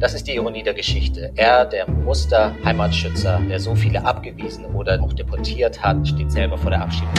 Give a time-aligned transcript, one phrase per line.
[0.00, 1.32] Das ist die Ironie der Geschichte.
[1.36, 6.82] Er, der Muster-Heimatschützer, der so viele abgewiesen oder auch deportiert hat, steht selber vor der
[6.82, 7.14] Abschiebung.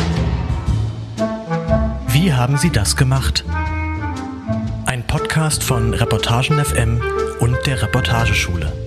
[2.10, 3.46] Wie haben Sie das gemacht?
[4.86, 7.02] Ein Podcast von Reportagen FM
[7.40, 8.85] und der Reportageschule.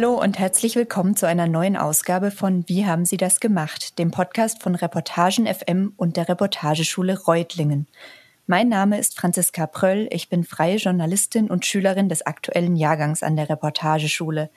[0.00, 4.12] Hallo und herzlich willkommen zu einer neuen Ausgabe von Wie haben Sie das gemacht, dem
[4.12, 7.88] Podcast von Reportagen FM und der Reportageschule Reutlingen.
[8.46, 13.34] Mein Name ist Franziska Pröll, ich bin freie Journalistin und Schülerin des aktuellen Jahrgangs an
[13.34, 14.50] der Reportageschule.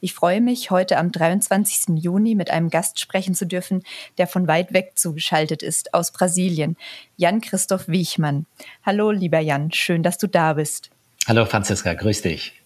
[0.00, 2.02] Ich freue mich, heute am 23.
[2.02, 3.84] Juni mit einem Gast sprechen zu dürfen,
[4.18, 6.76] der von weit weg zugeschaltet ist, aus Brasilien,
[7.16, 8.46] Jan-Christoph Wiechmann.
[8.84, 10.90] Hallo, lieber Jan, schön, dass du da bist.
[11.28, 12.57] Hallo, Franziska, grüß dich.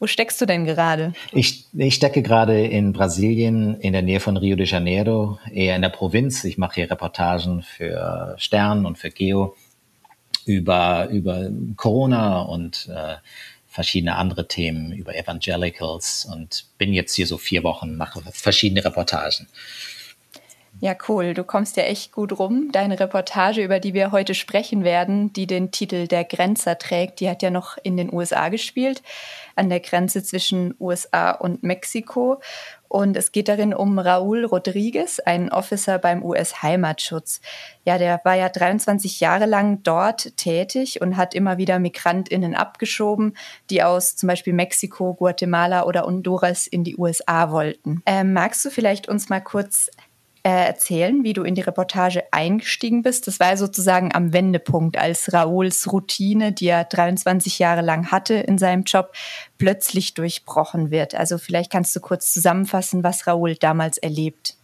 [0.00, 1.12] Wo steckst du denn gerade?
[1.30, 5.82] Ich, ich stecke gerade in Brasilien, in der Nähe von Rio de Janeiro, eher in
[5.82, 6.42] der Provinz.
[6.44, 9.54] Ich mache hier Reportagen für Stern und für Geo
[10.46, 13.16] über, über Corona und äh,
[13.68, 19.48] verschiedene andere Themen, über Evangelicals und bin jetzt hier so vier Wochen, mache verschiedene Reportagen.
[20.82, 21.34] Ja, cool.
[21.34, 22.72] Du kommst ja echt gut rum.
[22.72, 27.28] Deine Reportage, über die wir heute sprechen werden, die den Titel Der Grenzer trägt, die
[27.28, 29.02] hat ja noch in den USA gespielt,
[29.56, 32.40] an der Grenze zwischen USA und Mexiko.
[32.88, 37.42] Und es geht darin um Raúl Rodriguez, einen Officer beim US-Heimatschutz.
[37.84, 43.36] Ja, der war ja 23 Jahre lang dort tätig und hat immer wieder MigrantInnen abgeschoben,
[43.68, 48.02] die aus zum Beispiel Mexiko, Guatemala oder Honduras in die USA wollten.
[48.06, 49.90] Ähm, magst du vielleicht uns mal kurz
[50.48, 53.26] erzählen, wie du in die Reportage eingestiegen bist.
[53.26, 58.56] Das war sozusagen am Wendepunkt, als Raouls Routine, die er 23 Jahre lang hatte in
[58.56, 59.12] seinem Job,
[59.58, 61.14] plötzlich durchbrochen wird.
[61.14, 64.54] Also vielleicht kannst du kurz zusammenfassen, was Raoul damals erlebt.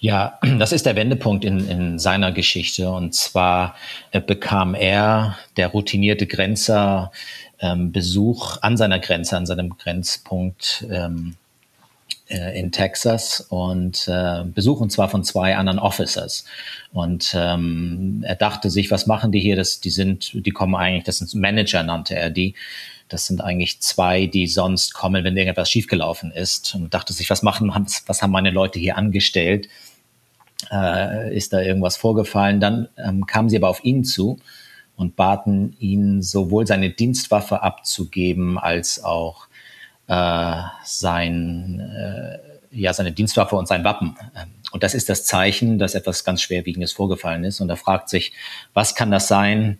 [0.00, 2.90] Ja, das ist der Wendepunkt in, in seiner Geschichte.
[2.90, 3.76] Und zwar
[4.10, 7.12] äh, bekam er, der routinierte Grenzer,
[7.60, 11.41] ähm, Besuch an seiner Grenze, an seinem Grenzpunkt ähm, äh,
[12.32, 16.44] in Texas und äh, Besuch und zwar von zwei anderen Officers.
[16.92, 19.56] Und ähm, er dachte sich, was machen die hier?
[19.56, 22.54] Das, die sind, die kommen eigentlich, das sind Manager nannte er die.
[23.08, 26.74] Das sind eigentlich zwei, die sonst kommen, wenn irgendetwas schiefgelaufen ist.
[26.74, 27.70] Und dachte sich, was machen,
[28.06, 29.68] was haben meine Leute hier angestellt?
[30.70, 32.60] Äh, ist da irgendwas vorgefallen?
[32.60, 34.38] Dann ähm, kamen sie aber auf ihn zu
[34.96, 39.48] und baten ihn, sowohl seine Dienstwaffe abzugeben als auch
[40.08, 42.38] äh, sein, äh,
[42.70, 44.16] ja, seine Dienstwaffe und sein Wappen.
[44.36, 47.60] Ähm, und das ist das Zeichen, dass etwas ganz Schwerwiegendes vorgefallen ist.
[47.60, 48.32] Und er fragt sich,
[48.72, 49.78] was kann das sein?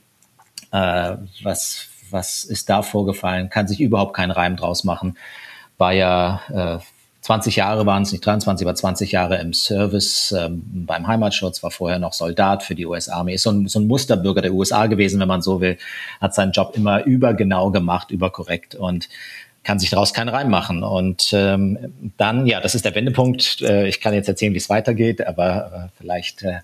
[0.71, 3.49] Äh, was, was ist da vorgefallen?
[3.49, 5.17] Kann sich überhaupt keinen Reim draus machen.
[5.79, 6.85] War ja äh,
[7.23, 11.71] 20 Jahre waren es, nicht 23, aber 20 Jahre im Service ähm, beim Heimatschutz, war
[11.71, 15.21] vorher noch Soldat für die US-Armee, ist so ein, so ein Musterbürger der USA gewesen,
[15.21, 15.79] wenn man so will,
[16.21, 19.09] hat seinen Job immer übergenau gemacht, überkorrekt und
[19.65, 20.83] kann sich daraus keinen Reim machen.
[20.83, 23.63] Und ähm, dann, ja, das ist der Wendepunkt.
[23.63, 26.61] Äh, ich kann jetzt erzählen, wie es weitergeht, aber äh, vielleicht äh,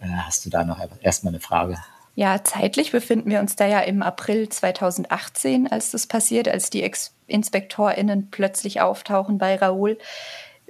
[0.00, 1.78] äh hast du da noch erstmal eine Frage.
[2.16, 6.84] Ja, zeitlich befinden wir uns da ja im April 2018, als das passiert, als die
[6.84, 9.98] Ex InspektorInnen plötzlich auftauchen bei Raoul.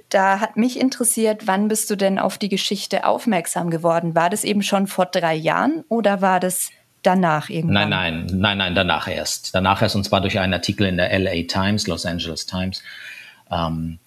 [0.09, 4.15] Da hat mich interessiert, wann bist du denn auf die Geschichte aufmerksam geworden?
[4.15, 6.69] War das eben schon vor drei Jahren oder war das
[7.05, 7.89] danach irgendwann?
[7.89, 9.53] Nein, nein, nein, nein, danach erst.
[9.53, 12.81] Danach erst und zwar durch einen Artikel in der LA Times, Los Angeles Times.
[13.51, 13.99] Ähm,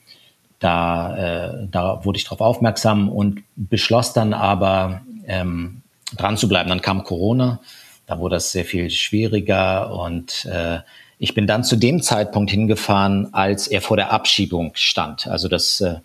[0.58, 5.82] da, äh, da wurde ich darauf aufmerksam und beschloss dann aber ähm,
[6.16, 6.68] dran zu bleiben.
[6.68, 7.60] Dann kam Corona,
[8.06, 10.80] da wurde es sehr viel schwieriger und äh,
[11.18, 15.26] ich bin dann zu dem Zeitpunkt hingefahren, als er vor der Abschiebung stand.
[15.26, 15.96] Also das äh,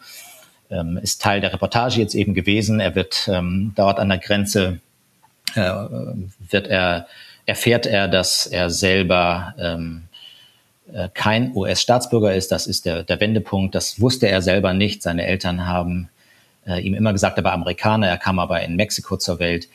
[0.69, 2.79] ähm, ist Teil der Reportage jetzt eben gewesen.
[2.79, 4.79] Er wird ähm, dort an der Grenze
[5.55, 5.73] äh,
[6.49, 7.07] wird er,
[7.45, 10.03] erfährt er, dass er selber ähm,
[10.91, 12.51] äh, kein US-Staatsbürger ist.
[12.51, 13.75] Das ist der, der Wendepunkt.
[13.75, 15.01] Das wusste er selber nicht.
[15.01, 16.09] Seine Eltern haben
[16.67, 18.07] äh, ihm immer gesagt, er war Amerikaner.
[18.07, 19.67] Er kam aber in Mexiko zur Welt.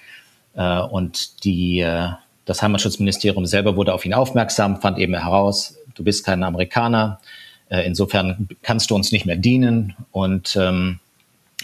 [0.54, 2.08] Äh, und die, äh,
[2.44, 7.20] das Heimatschutzministerium selber wurde auf ihn aufmerksam, fand eben heraus, du bist kein Amerikaner.
[7.68, 9.96] Äh, insofern kannst du uns nicht mehr dienen.
[10.12, 11.00] Und ähm,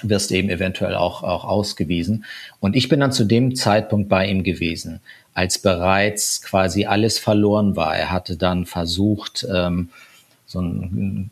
[0.03, 2.25] wirst eben eventuell auch, auch ausgewiesen.
[2.61, 5.01] Und ich bin dann zu dem Zeitpunkt bei ihm gewesen,
[5.35, 7.97] als bereits quasi alles verloren war.
[7.97, 9.91] Er hatte dann versucht, ähm,
[10.47, 11.31] so einen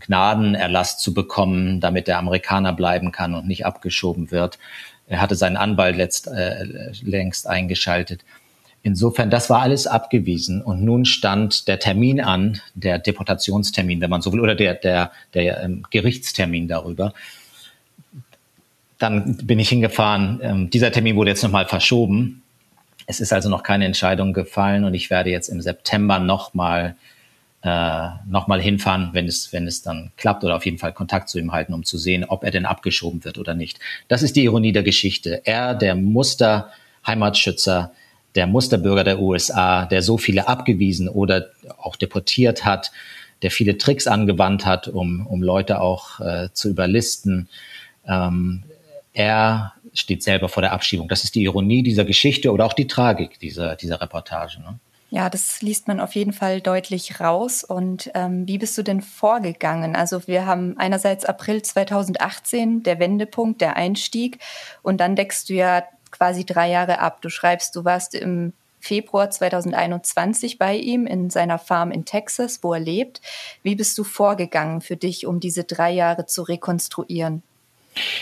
[0.00, 4.58] Gnadenerlass zu bekommen, damit der Amerikaner bleiben kann und nicht abgeschoben wird.
[5.06, 6.64] Er hatte seinen Anwalt letzt, äh,
[7.02, 8.24] längst eingeschaltet.
[8.82, 10.62] Insofern, das war alles abgewiesen.
[10.62, 15.12] Und nun stand der Termin an, der Deportationstermin, wenn man so will, oder der, der,
[15.34, 17.12] der ähm, Gerichtstermin darüber
[18.98, 20.40] dann bin ich hingefahren.
[20.42, 22.42] Ähm, dieser Termin wurde jetzt nochmal verschoben.
[23.06, 26.96] Es ist also noch keine Entscheidung gefallen und ich werde jetzt im September nochmal
[27.62, 31.38] äh, nochmal hinfahren, wenn es, wenn es dann klappt oder auf jeden Fall Kontakt zu
[31.40, 33.80] ihm halten, um zu sehen, ob er denn abgeschoben wird oder nicht.
[34.06, 35.42] Das ist die Ironie der Geschichte.
[35.44, 37.92] Er, der Muster-Heimatschützer,
[38.36, 41.48] der Musterbürger der USA, der so viele abgewiesen oder
[41.78, 42.92] auch deportiert hat,
[43.42, 47.48] der viele Tricks angewandt hat, um, um Leute auch äh, zu überlisten.
[48.06, 48.62] Ähm,
[49.18, 51.08] er steht selber vor der Abschiebung.
[51.08, 54.60] Das ist die Ironie dieser Geschichte oder auch die Tragik dieser, dieser Reportage.
[54.60, 54.78] Ne?
[55.10, 57.64] Ja, das liest man auf jeden Fall deutlich raus.
[57.64, 59.96] Und ähm, wie bist du denn vorgegangen?
[59.96, 64.38] Also wir haben einerseits April 2018, der Wendepunkt, der Einstieg.
[64.82, 65.82] Und dann deckst du ja
[66.12, 67.20] quasi drei Jahre ab.
[67.20, 72.72] Du schreibst, du warst im Februar 2021 bei ihm in seiner Farm in Texas, wo
[72.72, 73.20] er lebt.
[73.64, 77.42] Wie bist du vorgegangen für dich, um diese drei Jahre zu rekonstruieren?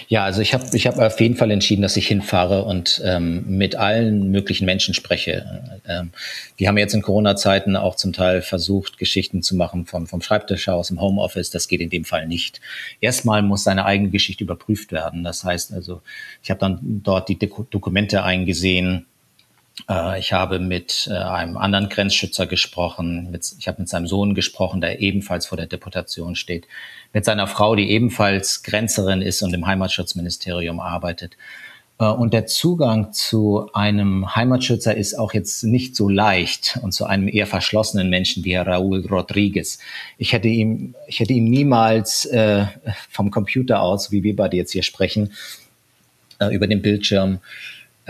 [0.08, 3.44] Ja, also ich habe ich hab auf jeden Fall entschieden, dass ich hinfahre und ähm,
[3.46, 5.81] mit allen möglichen Menschen spreche.
[5.87, 6.11] Ähm,
[6.56, 10.69] wir haben jetzt in Corona-Zeiten auch zum Teil versucht, Geschichten zu machen vom, vom Schreibtisch
[10.69, 11.50] aus, im Homeoffice.
[11.50, 12.61] Das geht in dem Fall nicht.
[13.00, 15.25] Erstmal muss seine eigene Geschichte überprüft werden.
[15.25, 16.02] Das heißt also,
[16.43, 19.06] ich habe dann dort die Dokumente eingesehen,
[20.19, 23.38] ich habe mit äh, einem anderen Grenzschützer gesprochen.
[23.58, 26.67] ich habe mit seinem Sohn gesprochen, der ebenfalls vor der Deportation steht.
[27.12, 31.37] Mit seiner Frau, die ebenfalls Grenzerin ist und im Heimatschutzministerium arbeitet.
[31.99, 37.05] Äh, und der Zugang zu einem Heimatschützer ist auch jetzt nicht so leicht und zu
[37.05, 39.79] einem eher verschlossenen Menschen wie Raúl Rodriguez.
[40.17, 42.64] Ich hätte ihm, ich hätte ihm niemals äh,
[43.11, 45.32] vom Computer aus, wie wir beide jetzt hier sprechen,
[46.38, 47.38] äh, über den Bildschirm äh,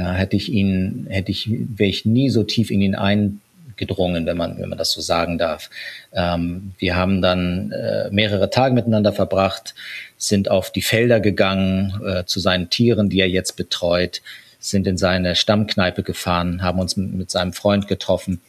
[0.04, 4.58] hätte ich ihn, hätte ich, wäre ich nie so tief in ihn eingedrungen, wenn man,
[4.58, 5.70] wenn man das so sagen darf.
[6.12, 9.74] Ähm, wir haben dann äh, mehrere Tage miteinander verbracht,
[10.16, 14.22] sind auf die Felder gegangen äh, zu seinen Tieren, die er jetzt betreut,
[14.58, 18.40] sind in seine Stammkneipe gefahren, haben uns mit, mit seinem Freund getroffen.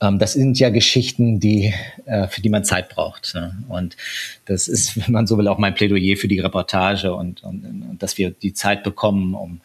[0.00, 1.72] Ähm, das sind ja Geschichten, die,
[2.04, 3.34] äh, für die man Zeit braucht.
[3.34, 3.56] Ne?
[3.68, 3.96] Und
[4.44, 8.02] das ist, wenn man so will, auch mein Plädoyer für die Reportage und, und, und
[8.02, 9.60] dass wir die Zeit bekommen, um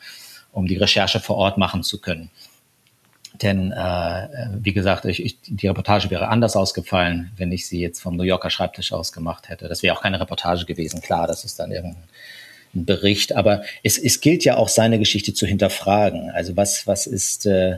[0.52, 2.30] um die Recherche vor Ort machen zu können.
[3.42, 8.02] Denn äh, wie gesagt, ich, ich, die Reportage wäre anders ausgefallen, wenn ich sie jetzt
[8.02, 9.68] vom New Yorker Schreibtisch aus gemacht hätte.
[9.68, 11.02] Das wäre auch keine Reportage gewesen.
[11.02, 12.04] Klar, das ist dann irgendein
[12.74, 16.30] Bericht, aber es, es gilt ja auch seine Geschichte zu hinterfragen.
[16.30, 17.78] Also was was ist äh,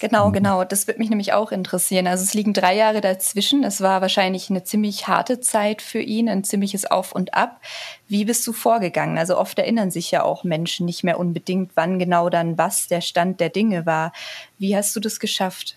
[0.00, 0.32] Genau, mhm.
[0.32, 0.64] genau.
[0.64, 2.06] Das wird mich nämlich auch interessieren.
[2.06, 3.62] Also es liegen drei Jahre dazwischen.
[3.64, 7.60] Es war wahrscheinlich eine ziemlich harte Zeit für ihn, ein ziemliches Auf und Ab.
[8.08, 9.18] Wie bist du vorgegangen?
[9.18, 13.02] Also oft erinnern sich ja auch Menschen nicht mehr unbedingt, wann genau dann was der
[13.02, 14.12] Stand der Dinge war.
[14.58, 15.76] Wie hast du das geschafft?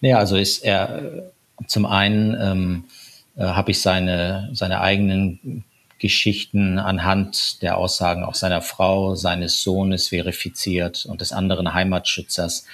[0.00, 1.30] Naja, also ist er
[1.66, 2.84] zum einen ähm,
[3.36, 5.64] äh, habe ich seine, seine eigenen
[5.98, 12.66] Geschichten anhand der Aussagen auch seiner Frau, seines Sohnes verifiziert und des anderen Heimatschützers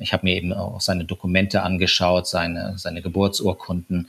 [0.00, 4.08] ich habe mir eben auch seine Dokumente angeschaut, seine, seine Geburtsurkunden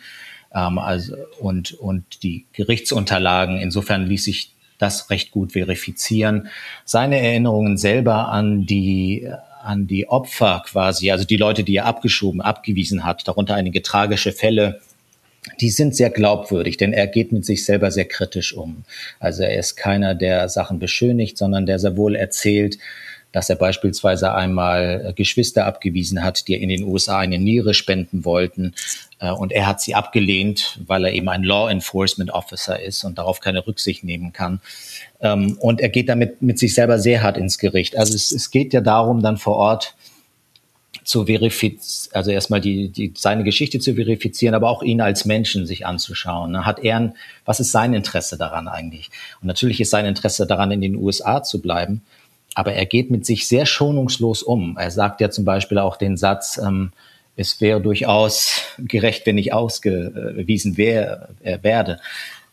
[0.54, 3.58] ähm, also, und, und die Gerichtsunterlagen.
[3.58, 6.48] Insofern ließ sich das recht gut verifizieren.
[6.86, 9.30] Seine Erinnerungen selber an die
[9.64, 14.32] an die Opfer quasi, also die Leute, die er abgeschoben, abgewiesen hat, darunter einige tragische
[14.32, 14.82] Fälle,
[15.60, 18.84] die sind sehr glaubwürdig, denn er geht mit sich selber sehr kritisch um.
[19.20, 22.78] Also er ist keiner, der Sachen beschönigt, sondern der sehr wohl erzählt,
[23.32, 28.26] dass er beispielsweise einmal äh, Geschwister abgewiesen hat, die in den USA eine Niere spenden
[28.26, 28.74] wollten.
[29.20, 33.18] Äh, und er hat sie abgelehnt, weil er eben ein Law Enforcement Officer ist und
[33.18, 34.62] darauf keine Rücksicht nehmen kann.
[35.22, 37.98] Ähm, und er geht damit mit sich selber sehr hart ins Gericht.
[37.98, 39.96] Also es, es geht ja darum, dann vor Ort
[41.04, 45.66] zu verifizieren, also erstmal die, die, seine Geschichte zu verifizieren, aber auch ihn als Menschen
[45.66, 46.52] sich anzuschauen.
[46.52, 46.66] Ne?
[46.66, 47.16] Hat er, ein,
[47.46, 49.10] was ist sein Interesse daran eigentlich?
[49.42, 52.02] Und natürlich ist sein Interesse daran, in den USA zu bleiben.
[52.54, 54.78] Aber er geht mit sich sehr schonungslos um.
[54.78, 56.92] Er sagt ja zum Beispiel auch den Satz, ähm,
[57.36, 62.00] es wäre durchaus gerecht, wenn ich ausgewiesen wär, äh, werde.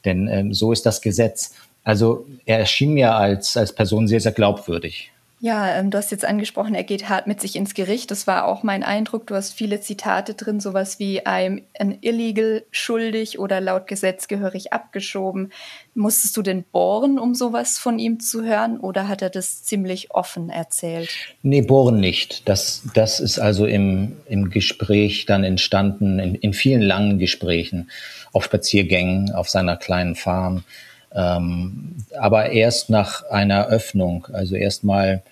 [0.05, 1.55] Denn ähm, so ist das Gesetz.
[1.83, 5.11] Also er erschien mir als, als Person sehr, sehr glaubwürdig.
[5.41, 8.11] Ja, ähm, du hast jetzt angesprochen, er geht hart mit sich ins Gericht.
[8.11, 9.27] Das war auch mein Eindruck.
[9.29, 14.73] Du hast viele Zitate drin, sowas wie I'm an illegal schuldig oder laut Gesetz gehörig
[14.73, 15.53] abgeschoben.
[15.95, 20.11] Musstest du denn bohren, um sowas von ihm zu hören oder hat er das ziemlich
[20.11, 21.11] offen erzählt?
[21.43, 22.49] Nee, bohren nicht.
[22.49, 27.91] Das, das ist also im, im Gespräch dann entstanden, in, in vielen langen Gesprächen,
[28.33, 30.65] auf Spaziergängen, auf seiner kleinen Farm.
[31.13, 35.23] Ähm, aber erst nach einer Öffnung, also erstmal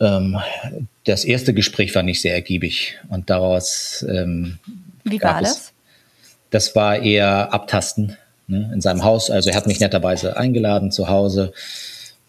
[0.00, 0.38] ähm,
[1.04, 4.58] das erste Gespräch war nicht sehr ergiebig und daraus ähm,
[5.04, 5.50] Wie war das?
[5.50, 5.72] Es,
[6.50, 8.16] das war eher Abtasten
[8.46, 9.30] ne, in seinem Haus.
[9.30, 11.52] Also er hat mich netterweise eingeladen zu Hause.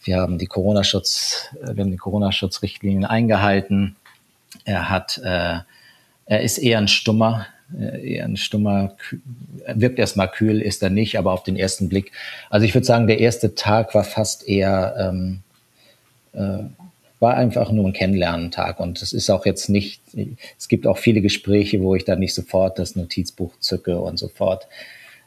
[0.03, 3.95] Wir haben die Corona-Schutz, äh, wir haben die Corona-Schutzrichtlinien eingehalten.
[4.63, 5.59] Er hat, äh,
[6.25, 8.95] er ist eher ein Stummer, eher ein stummer,
[9.67, 12.11] wirkt erstmal kühl, ist er nicht, aber auf den ersten Blick.
[12.49, 15.39] Also ich würde sagen, der erste Tag war fast eher, ähm,
[16.33, 16.63] äh,
[17.19, 18.79] war einfach nur ein Kennenlernen-Tag.
[18.79, 20.01] Und es ist auch jetzt nicht,
[20.57, 24.67] es gibt auch viele Gespräche, wo ich dann nicht sofort das Notizbuch zücke und sofort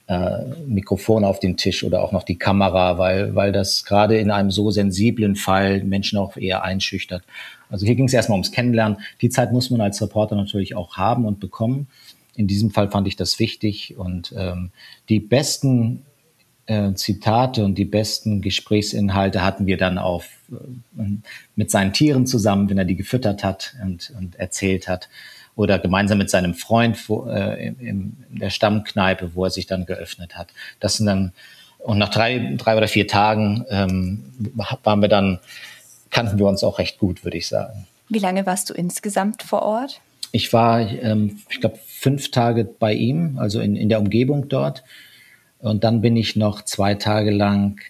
[0.06, 4.30] äh, Mikrofon auf den Tisch oder auch noch die Kamera, weil, weil das gerade in
[4.30, 7.22] einem so sensiblen Fall Menschen auch eher einschüchtert.
[7.70, 8.98] Also hier ging es erstmal ums Kennenlernen.
[9.20, 11.86] Die Zeit muss man als Reporter natürlich auch haben und bekommen.
[12.34, 14.70] In diesem Fall fand ich das wichtig und ähm,
[15.08, 16.04] die besten
[16.66, 21.02] äh, Zitate und die besten Gesprächsinhalte hatten wir dann auf äh,
[21.56, 25.08] mit seinen Tieren zusammen, wenn er die gefüttert hat und, und erzählt hat
[25.56, 29.86] oder gemeinsam mit seinem Freund wo, äh, in, in der Stammkneipe, wo er sich dann
[29.86, 30.48] geöffnet hat.
[30.78, 31.32] Das sind dann
[31.78, 34.24] und nach drei, drei oder vier Tagen ähm,
[34.82, 35.40] waren wir dann
[36.10, 37.86] kannten wir uns auch recht gut, würde ich sagen.
[38.08, 40.00] Wie lange warst du insgesamt vor Ort?
[40.32, 44.82] Ich war, ähm, ich glaube, fünf Tage bei ihm, also in, in der Umgebung dort.
[45.58, 47.80] Und dann bin ich noch zwei Tage lang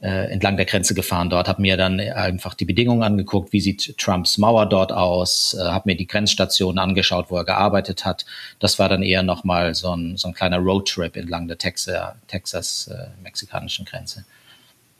[0.00, 3.98] äh, entlang der Grenze gefahren dort, habe mir dann einfach die Bedingungen angeguckt, wie sieht
[3.98, 8.24] Trumps Mauer dort aus, äh, habe mir die Grenzstationen angeschaut, wo er gearbeitet hat.
[8.58, 13.90] Das war dann eher nochmal so ein, so ein kleiner Roadtrip entlang der Texas-mexikanischen äh,
[13.90, 14.24] Grenze.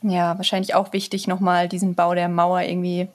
[0.02, 3.08] Ja, wahrscheinlich auch wichtig, nochmal diesen Bau der Mauer irgendwie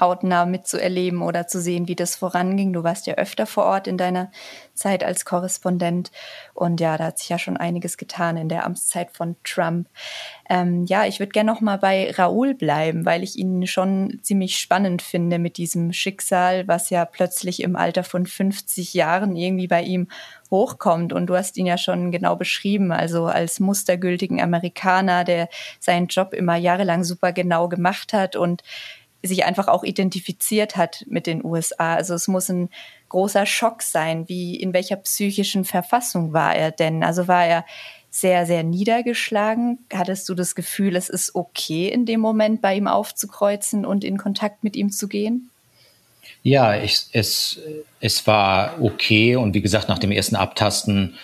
[0.00, 2.72] hautnah mitzuerleben oder zu sehen, wie das voranging.
[2.72, 4.30] Du warst ja öfter vor Ort in deiner
[4.74, 6.10] Zeit als Korrespondent
[6.54, 9.88] und ja, da hat sich ja schon einiges getan in der Amtszeit von Trump.
[10.48, 14.58] Ähm, ja, ich würde gerne noch mal bei Raoul bleiben, weil ich ihn schon ziemlich
[14.58, 19.82] spannend finde mit diesem Schicksal, was ja plötzlich im Alter von 50 Jahren irgendwie bei
[19.82, 20.08] ihm
[20.50, 21.12] hochkommt.
[21.12, 25.48] Und du hast ihn ja schon genau beschrieben, also als mustergültigen Amerikaner, der
[25.80, 28.62] seinen Job immer jahrelang super genau gemacht hat und
[29.22, 31.94] sich einfach auch identifiziert hat mit den USA.
[31.94, 32.68] Also es muss ein
[33.08, 34.28] großer Schock sein.
[34.28, 37.04] Wie, in welcher psychischen Verfassung war er denn?
[37.04, 37.64] Also war er
[38.10, 39.78] sehr, sehr niedergeschlagen?
[39.92, 44.18] Hattest du das Gefühl, es ist okay, in dem Moment bei ihm aufzukreuzen und in
[44.18, 45.50] Kontakt mit ihm zu gehen?
[46.42, 47.60] Ja, ich, es,
[48.00, 51.14] es war okay und wie gesagt, nach dem ersten Abtasten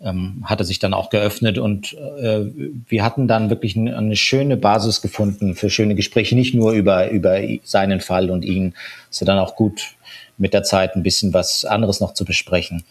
[0.00, 2.44] ähm, hat er sich dann auch geöffnet und äh,
[2.88, 7.10] wir hatten dann wirklich eine, eine schöne Basis gefunden für schöne Gespräche, nicht nur über,
[7.10, 8.74] über seinen Fall und ihn,
[9.10, 9.94] sondern auch gut
[10.36, 12.84] mit der Zeit ein bisschen was anderes noch zu besprechen.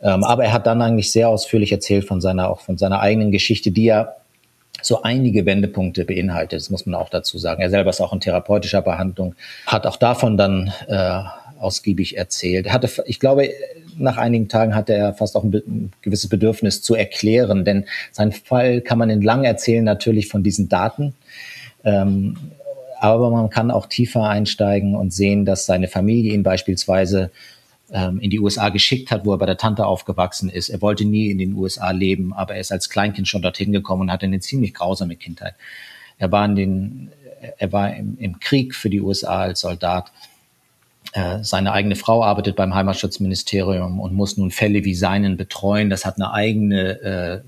[0.00, 3.30] Ähm, aber er hat dann eigentlich sehr ausführlich erzählt von seiner, auch von seiner eigenen
[3.30, 4.14] Geschichte, die ja
[4.80, 6.60] so einige Wendepunkte beinhaltet.
[6.60, 7.62] Das muss man auch dazu sagen.
[7.62, 9.34] Er selber ist auch in therapeutischer Behandlung,
[9.66, 11.22] hat auch davon dann äh,
[11.58, 12.66] ausgiebig erzählt.
[12.66, 13.50] Er hatte, ich glaube,
[13.96, 18.32] nach einigen Tagen hatte er fast auch ein, ein, gewisses Bedürfnis zu erklären, denn sein
[18.32, 21.14] Fall kann man entlang erzählen natürlich von diesen Daten.
[21.84, 22.36] Ähm,
[23.00, 27.30] aber man kann auch tiefer einsteigen und sehen, dass seine Familie ihn beispielsweise
[27.92, 30.68] ähm, in die USA geschickt hat, wo er bei der Tante aufgewachsen ist.
[30.68, 34.02] Er wollte nie in den USA leben, aber er ist als Kleinkind schon dorthin gekommen
[34.02, 35.54] und hatte eine ziemlich grausame Kindheit.
[36.18, 37.10] Er war in den,
[37.58, 40.12] er war im, im Krieg für die USA als Soldat
[41.42, 45.90] seine eigene Frau arbeitet beim Heimatschutzministerium und muss nun Fälle wie seinen betreuen.
[45.90, 47.40] Das hat eine eigene äh,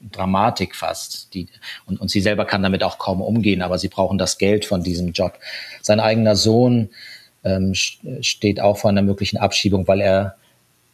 [0.00, 1.32] Dramatik fast.
[1.34, 1.48] Die,
[1.86, 4.82] und, und sie selber kann damit auch kaum umgehen, aber sie brauchen das Geld von
[4.82, 5.38] diesem Job.
[5.82, 6.90] Sein eigener Sohn
[7.44, 10.36] ähm, steht auch vor einer möglichen Abschiebung, weil er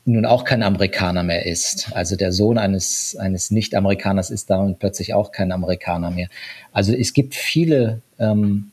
[0.06, 1.90] nun auch kein Amerikaner mehr ist.
[1.94, 6.28] Also der Sohn eines, eines Nicht-Amerikaners ist damit plötzlich auch kein Amerikaner mehr.
[6.73, 8.71] Also es gibt viele ähm,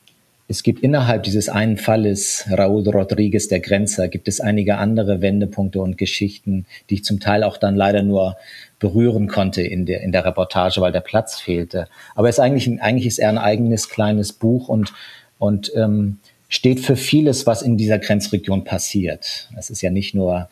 [0.51, 5.79] es gibt innerhalb dieses einen Falles, Raúl Rodriguez, der Grenzer, gibt es einige andere Wendepunkte
[5.79, 8.36] und Geschichten, die ich zum Teil auch dann leider nur
[8.77, 11.88] berühren konnte in der, in der Reportage, weil der Platz fehlte.
[12.15, 14.93] Aber es ist eigentlich, eigentlich ist er ein eigenes kleines Buch und,
[15.39, 19.50] und ähm, steht für vieles, was in dieser Grenzregion passiert.
[19.58, 20.50] Es ist ja nicht nur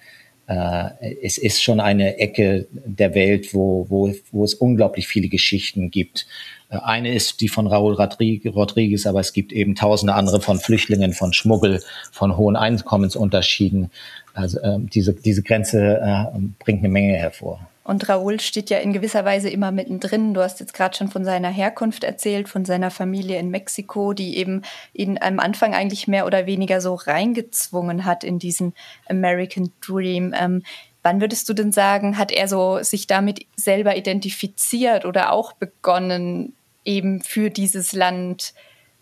[0.47, 0.91] äh,
[1.21, 6.25] es ist schon eine Ecke der Welt, wo, wo, wo es unglaublich viele Geschichten gibt.
[6.69, 11.33] Eine ist die von Raúl Rodriguez, aber es gibt eben tausende andere von Flüchtlingen, von
[11.33, 13.89] Schmuggel, von hohen Einkommensunterschieden.
[14.35, 17.59] Also äh, diese, diese Grenze äh, bringt eine Menge hervor.
[17.83, 20.35] Und Raúl steht ja in gewisser Weise immer mittendrin.
[20.35, 24.37] Du hast jetzt gerade schon von seiner Herkunft erzählt, von seiner Familie in Mexiko, die
[24.37, 24.61] eben
[24.93, 28.73] ihn am Anfang eigentlich mehr oder weniger so reingezwungen hat in diesen
[29.07, 30.35] American Dream.
[30.39, 30.61] Ähm,
[31.01, 36.53] Wann würdest du denn sagen, hat er so sich damit selber identifiziert oder auch begonnen,
[36.89, 38.53] eben für dieses Land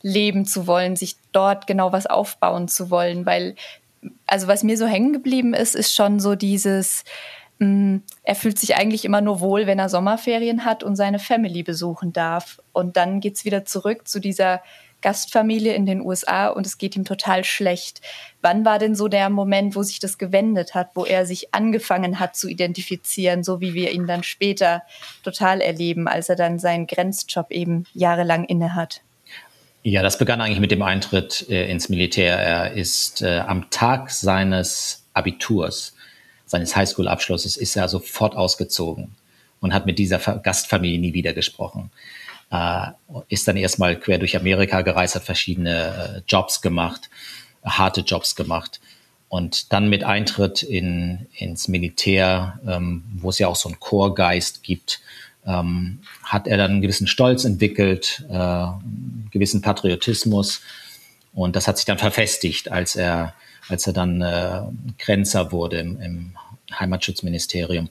[0.01, 3.55] leben zu wollen, sich dort genau was aufbauen zu wollen, weil
[4.27, 7.03] also was mir so hängen geblieben ist, ist schon so dieses
[7.59, 11.63] mm, er fühlt sich eigentlich immer nur wohl, wenn er Sommerferien hat und seine Family
[11.63, 12.61] besuchen darf.
[12.73, 14.61] Und dann geht's wieder zurück zu dieser
[15.01, 18.01] Gastfamilie in den USA und es geht ihm total schlecht.
[18.41, 22.19] Wann war denn so der Moment, wo sich das gewendet hat, wo er sich angefangen
[22.19, 24.83] hat zu identifizieren, so wie wir ihn dann später
[25.23, 29.01] total erleben, als er dann seinen Grenzjob eben jahrelang innehat?
[29.83, 32.35] Ja, das begann eigentlich mit dem Eintritt äh, ins Militär.
[32.37, 35.95] Er ist äh, am Tag seines Abiturs,
[36.45, 39.15] seines Highschool-Abschlusses, ist er sofort ausgezogen
[39.61, 41.91] und hat mit dieser Gastfamilie nie wieder gesprochen
[42.51, 42.87] äh,
[43.27, 47.09] ist dann erstmal quer durch Amerika gereist, hat verschiedene äh, Jobs gemacht,
[47.63, 48.79] harte Jobs gemacht.
[49.29, 54.63] Und dann mit Eintritt in, ins Militär, ähm, wo es ja auch so einen Chorgeist
[54.63, 55.01] gibt,
[55.45, 60.61] ähm, hat er dann einen gewissen Stolz entwickelt, äh, einen gewissen Patriotismus.
[61.33, 63.33] Und das hat sich dann verfestigt, als er,
[63.67, 64.61] als er dann äh,
[64.97, 66.37] Grenzer wurde im, im
[66.79, 67.89] Heimatschutzministerium.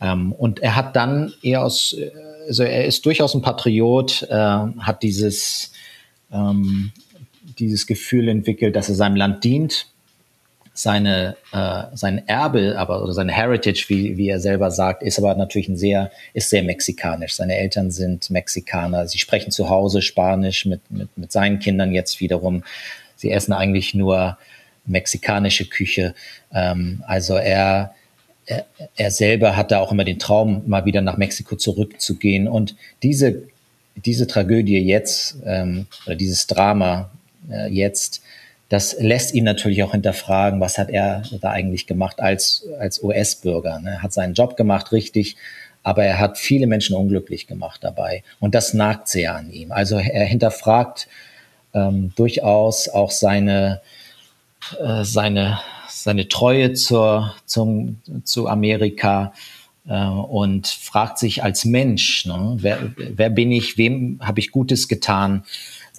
[0.00, 1.96] Ähm, und er hat dann eher aus,
[2.46, 5.72] also er ist durchaus ein Patriot, äh, hat dieses,
[6.32, 6.92] ähm,
[7.58, 9.86] dieses Gefühl entwickelt, dass er seinem Land dient,
[10.78, 15.34] seine, äh, sein Erbe, aber oder seine Heritage, wie, wie er selber sagt, ist aber
[15.34, 17.34] natürlich ein sehr, ist sehr mexikanisch.
[17.34, 19.08] Seine Eltern sind Mexikaner.
[19.08, 22.62] Sie sprechen zu Hause Spanisch mit, mit, mit seinen Kindern jetzt wiederum.
[23.16, 24.38] Sie essen eigentlich nur
[24.86, 26.14] mexikanische Küche.
[26.52, 27.94] Ähm, also er,
[28.48, 28.64] er,
[28.96, 32.48] er selber hatte auch immer den Traum, mal wieder nach Mexiko zurückzugehen.
[32.48, 33.42] Und diese,
[33.94, 37.10] diese Tragödie jetzt, ähm, oder dieses Drama
[37.50, 38.22] äh, jetzt,
[38.70, 43.80] das lässt ihn natürlich auch hinterfragen, was hat er da eigentlich gemacht als, als US-Bürger.
[43.80, 43.90] Ne?
[43.90, 45.36] Er hat seinen Job gemacht, richtig,
[45.82, 48.22] aber er hat viele Menschen unglücklich gemacht dabei.
[48.40, 49.72] Und das nagt sehr an ihm.
[49.72, 51.08] Also er hinterfragt
[51.74, 53.80] ähm, durchaus auch seine,
[54.78, 55.60] äh, seine
[56.02, 59.32] seine Treue zur, zum, zu Amerika
[59.86, 64.88] äh, und fragt sich als Mensch, ne, wer, wer bin ich, wem habe ich Gutes
[64.88, 65.44] getan,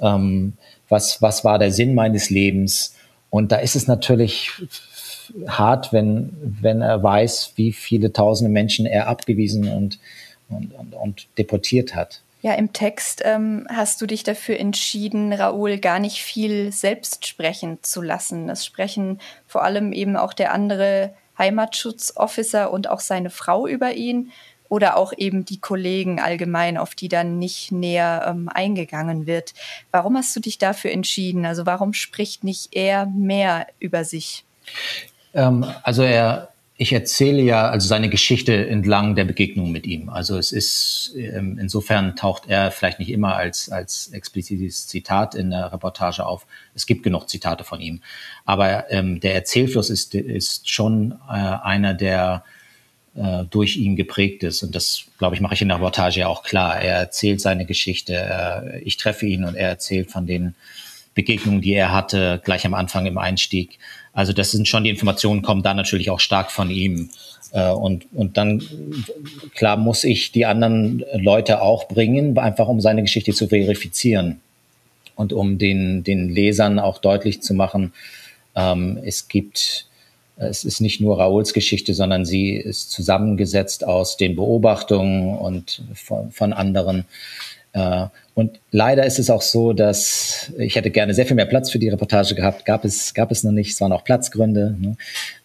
[0.01, 0.53] ähm,
[0.87, 2.95] was, was war der Sinn meines Lebens?
[3.29, 4.51] Und da ist es natürlich
[5.47, 9.99] hart, wenn, wenn er weiß, wie viele tausende Menschen er abgewiesen und,
[10.49, 12.21] und, und, und deportiert hat.
[12.41, 17.79] Ja, im Text ähm, hast du dich dafür entschieden, Raoul gar nicht viel selbst sprechen
[17.81, 18.47] zu lassen.
[18.47, 24.31] Das sprechen vor allem eben auch der andere Heimatschutzofficer und auch seine Frau über ihn
[24.69, 29.53] oder auch eben die Kollegen allgemein, auf die dann nicht näher ähm, eingegangen wird.
[29.91, 31.45] Warum hast du dich dafür entschieden?
[31.45, 34.45] Also warum spricht nicht er mehr über sich?
[35.33, 36.48] Ähm, also er
[36.81, 40.07] ich erzähle ja also seine Geschichte entlang der Begegnung mit ihm.
[40.07, 45.49] Also es ist ähm, insofern taucht er vielleicht nicht immer als als explizites Zitat in
[45.49, 46.47] der Reportage auf.
[46.73, 47.99] Es gibt genug Zitate von ihm,
[48.45, 52.45] aber ähm, der Erzählfluss ist ist schon äh, einer der
[53.13, 56.27] äh, durch ihn geprägt ist und das glaube ich mache ich in der Reportage ja
[56.27, 56.79] auch klar.
[56.79, 58.13] Er erzählt seine Geschichte.
[58.13, 60.55] Äh, ich treffe ihn und er erzählt von den
[61.19, 63.77] Begegnungen, die er hatte, gleich am Anfang im Einstieg.
[64.13, 67.09] Also das sind schon die Informationen, kommen da natürlich auch stark von ihm.
[67.51, 68.63] Äh, und, und dann,
[69.53, 74.39] klar, muss ich die anderen Leute auch bringen, einfach um seine Geschichte zu verifizieren
[75.15, 77.91] und um den, den Lesern auch deutlich zu machen,
[78.55, 79.87] ähm, es gibt,
[80.37, 86.31] es ist nicht nur Rauls Geschichte, sondern sie ist zusammengesetzt aus den Beobachtungen und von,
[86.31, 87.03] von anderen.
[87.73, 91.69] Äh, und leider ist es auch so, dass ich hätte gerne sehr viel mehr Platz
[91.69, 94.75] für die Reportage gehabt, gab es, gab es noch nicht, es waren auch Platzgründe.
[94.79, 94.95] Ne?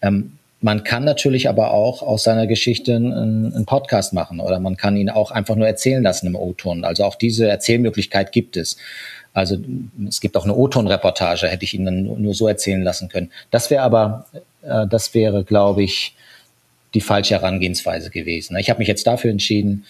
[0.01, 4.97] Ähm, man kann natürlich aber auch aus seiner Geschichte einen, Podcast machen oder man kann
[4.97, 6.85] ihn auch einfach nur erzählen lassen im O-Ton.
[6.85, 8.77] Also auch diese Erzählmöglichkeit gibt es.
[9.33, 9.57] Also
[10.07, 13.31] es gibt auch eine O-Ton-Reportage, hätte ich Ihnen dann nur so erzählen lassen können.
[13.51, 14.25] Das wäre aber,
[14.63, 16.15] äh, das wäre, glaube ich,
[16.95, 18.57] die falsche Herangehensweise gewesen.
[18.57, 19.85] Ich habe mich jetzt dafür entschieden,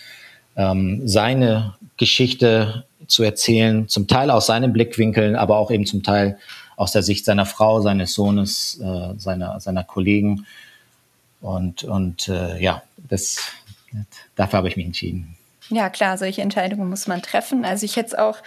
[0.55, 6.37] ähm, seine Geschichte zu erzählen, zum Teil aus seinen Blickwinkeln, aber auch eben zum Teil
[6.75, 10.45] aus der Sicht seiner Frau, seines Sohnes, äh, seiner, seiner Kollegen.
[11.41, 13.37] Und, und äh, ja, das,
[14.35, 15.37] dafür habe ich mich entschieden.
[15.69, 17.65] Ja, klar, solche Entscheidungen muss man treffen.
[17.65, 18.37] Also ich hätte es auch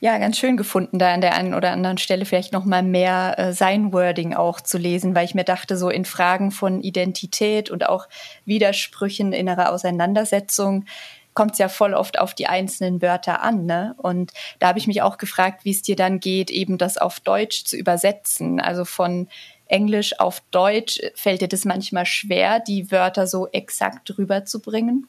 [0.00, 3.38] ja ganz schön gefunden, da an der einen oder anderen Stelle vielleicht noch mal mehr
[3.38, 7.70] äh, sein Wording auch zu lesen, weil ich mir dachte, so in Fragen von Identität
[7.70, 8.08] und auch
[8.44, 10.84] Widersprüchen innerer Auseinandersetzung
[11.34, 13.66] kommt es ja voll oft auf die einzelnen Wörter an.
[13.66, 13.94] Ne?
[13.98, 17.20] Und da habe ich mich auch gefragt, wie es dir dann geht, eben das auf
[17.20, 18.60] Deutsch zu übersetzen.
[18.60, 19.28] Also von
[19.66, 25.08] Englisch auf Deutsch fällt dir das manchmal schwer, die Wörter so exakt rüberzubringen?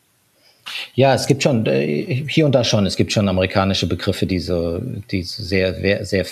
[0.96, 4.40] Ja, es gibt schon, äh, hier und da schon, es gibt schon amerikanische Begriffe, die
[4.40, 6.26] so, die sehr, sehr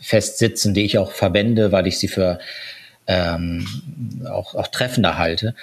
[0.00, 2.40] fest sitzen, die ich auch verwende, weil ich sie für
[3.06, 3.66] ähm,
[4.28, 5.54] auch, auch treffender halte.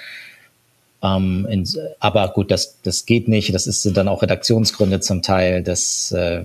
[1.06, 1.68] Ähm, in,
[2.00, 3.54] aber gut, das, das geht nicht.
[3.54, 5.62] Das ist, sind dann auch Redaktionsgründe zum Teil.
[5.62, 6.44] Das, äh,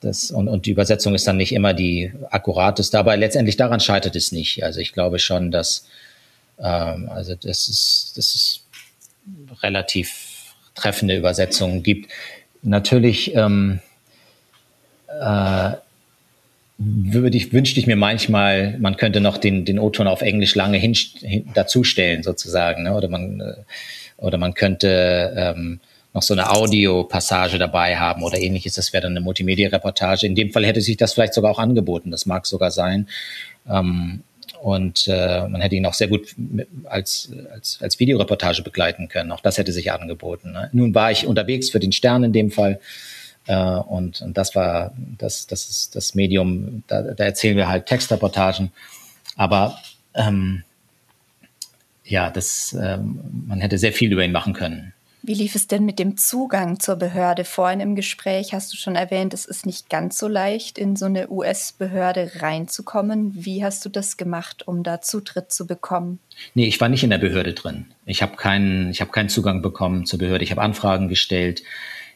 [0.00, 2.98] das, und, und die Übersetzung ist dann nicht immer die akkurateste.
[2.98, 4.64] Aber letztendlich daran scheitert es nicht.
[4.64, 5.86] Also ich glaube schon, dass
[6.58, 8.64] ähm, also das ist, das ist
[9.62, 12.10] relativ treffende Übersetzungen gibt.
[12.62, 13.80] Natürlich ähm,
[15.08, 15.72] äh,
[17.12, 20.78] würde ich, wünschte ich mir manchmal, man könnte noch den, den O-Ton auf Englisch lange
[20.78, 22.84] hin, hin, dazustellen, sozusagen.
[22.84, 22.94] Ne?
[22.94, 23.54] Oder, man, äh,
[24.16, 25.80] oder man könnte ähm,
[26.12, 28.74] noch so eine Audiopassage dabei haben oder ähnliches.
[28.74, 30.26] Das wäre dann eine Multimedia-Reportage.
[30.26, 32.10] In dem Fall hätte sich das vielleicht sogar auch angeboten.
[32.10, 33.08] Das mag sogar sein.
[33.68, 34.22] Ähm,
[34.60, 36.34] und äh, man hätte ihn auch sehr gut
[36.84, 39.32] als, als, als Videoreportage begleiten können.
[39.32, 40.52] Auch das hätte sich angeboten.
[40.52, 40.68] Ne?
[40.72, 42.80] Nun war ich unterwegs für den Stern in dem Fall.
[43.46, 47.86] Äh, und, und das war das, das ist das Medium, da, da erzählen wir halt
[47.86, 48.72] Textreportagen.
[49.36, 49.78] Aber
[50.14, 50.64] ähm,
[52.04, 54.92] ja, das, ähm, man hätte sehr viel über ihn machen können.
[55.22, 57.44] Wie lief es denn mit dem Zugang zur Behörde?
[57.44, 61.04] Vorhin im Gespräch hast du schon erwähnt, es ist nicht ganz so leicht, in so
[61.04, 63.32] eine US-Behörde reinzukommen.
[63.34, 66.20] Wie hast du das gemacht, um da Zutritt zu bekommen?
[66.54, 67.86] Nee, ich war nicht in der Behörde drin.
[68.06, 70.42] Ich habe keinen, ich habe keinen Zugang bekommen zur Behörde.
[70.42, 71.62] Ich habe Anfragen gestellt.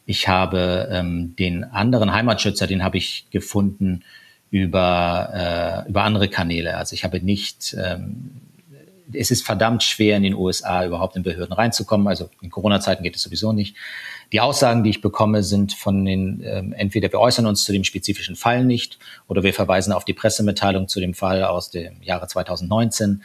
[0.06, 4.02] Ich habe ähm, den anderen Heimatschützer, den habe ich gefunden
[4.50, 6.76] über, äh, über andere Kanäle.
[6.76, 8.30] Also ich habe nicht ähm,
[9.12, 12.08] es ist verdammt schwer in den USA überhaupt in Behörden reinzukommen.
[12.08, 13.76] Also in Corona-Zeiten geht es sowieso nicht.
[14.32, 17.84] Die Aussagen, die ich bekomme, sind von den, ähm, entweder wir äußern uns zu dem
[17.84, 22.26] spezifischen Fall nicht oder wir verweisen auf die Pressemitteilung zu dem Fall aus dem Jahre
[22.26, 23.22] 2019.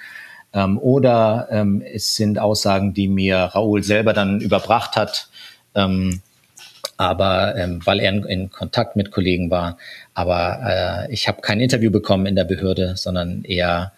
[0.52, 5.30] Ähm, oder ähm, es sind Aussagen, die mir Raoul selber dann überbracht hat,
[5.76, 6.22] ähm,
[7.00, 9.78] aber ähm, weil er in, in, Kontakt mit Kollegen war.
[10.14, 13.94] Aber äh, ich habe kein Interview bekommen in der Behörde, sondern eher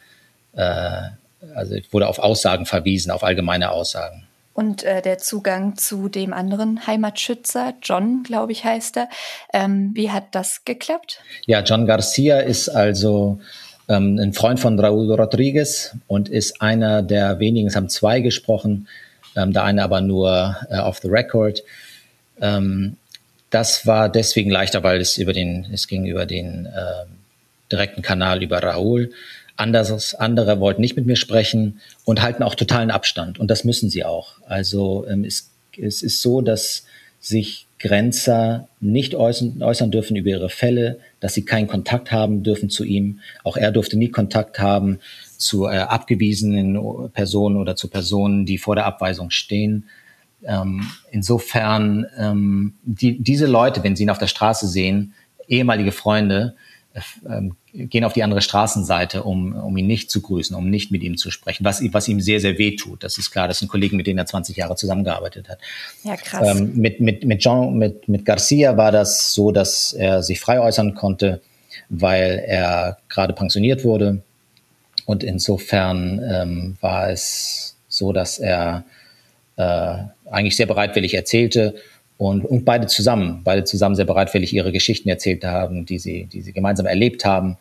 [0.54, 1.10] äh,
[1.56, 4.24] also ich wurde auf Aussagen verwiesen, auf allgemeine Aussagen.
[4.54, 9.10] Und äh, der Zugang zu dem anderen Heimatschützer, John, glaube ich, heißt er.
[9.54, 11.22] Ähm, wie hat das geklappt?
[11.46, 13.40] Ja, John Garcia ist also
[13.88, 18.88] ähm, ein Freund von Raúl Rodriguez und ist einer der wenigen, es haben zwei gesprochen,
[19.38, 21.64] ähm, der eine aber nur äh, off the record.
[22.42, 22.98] Ähm,
[23.50, 27.06] das war deswegen leichter, weil es über den, es ging über den äh,
[27.72, 29.12] direkten Kanal über Raúl.
[29.58, 33.40] Anderes, andere wollten nicht mit mir sprechen und halten auch totalen Abstand.
[33.40, 34.36] Und das müssen sie auch.
[34.48, 36.86] Also ähm, es, es ist so, dass
[37.20, 42.70] sich Grenzer nicht äußern, äußern dürfen über ihre Fälle, dass sie keinen Kontakt haben dürfen
[42.70, 43.20] zu ihm.
[43.44, 45.00] Auch er durfte nie Kontakt haben
[45.38, 49.86] zu äh, abgewiesenen Personen oder zu Personen, die vor der Abweisung stehen.
[50.46, 55.14] Ähm, insofern, ähm, die, diese Leute, wenn sie ihn auf der Straße sehen,
[55.48, 56.56] ehemalige Freunde,
[57.30, 61.04] ähm, gehen auf die andere Straßenseite, um, um ihn nicht zu grüßen, um nicht mit
[61.04, 63.04] ihm zu sprechen, was, was ihm sehr, sehr weh tut.
[63.04, 65.60] Das ist klar, das sind Kollegen, mit denen er 20 Jahre zusammengearbeitet hat.
[66.04, 66.60] Ja, krass.
[66.60, 70.60] Ähm, mit, mit, mit, Jean, mit, mit Garcia war das so, dass er sich frei
[70.60, 71.42] äußern konnte,
[71.90, 74.22] weil er gerade pensioniert wurde.
[75.06, 78.84] Und insofern ähm, war es so, dass er
[79.56, 79.98] äh,
[80.32, 81.76] eigentlich sehr bereitwillig erzählte
[82.18, 86.42] und, und beide zusammen, beide zusammen sehr bereitwillig ihre Geschichten erzählt haben, die sie, die
[86.42, 87.58] sie gemeinsam erlebt haben.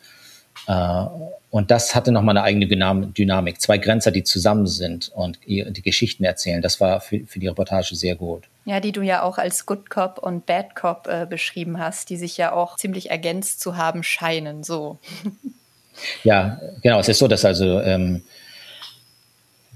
[0.67, 1.05] Äh,
[1.51, 3.61] und das hatte nochmal eine eigene Dynamik.
[3.61, 6.63] Zwei Grenzer, die zusammen sind und die Geschichten erzählen.
[6.63, 8.45] Das war für, für die Reportage sehr gut.
[8.67, 12.17] Ja, die du ja auch als Good Cop und Bad Cop äh, beschrieben hast, die
[12.17, 14.99] sich ja auch ziemlich ergänzt zu haben scheinen, so.
[16.25, 17.01] Ja, genau.
[17.01, 18.23] Es ist so, dass also ähm,